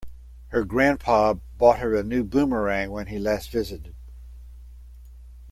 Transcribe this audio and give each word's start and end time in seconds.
Her 0.47 0.65
grandpa 0.65 1.35
bought 1.59 1.77
her 1.77 1.93
a 1.95 2.01
new 2.01 2.23
boomerang 2.23 2.89
when 2.89 3.05
he 3.05 3.19
last 3.19 3.51
visited. 3.51 3.93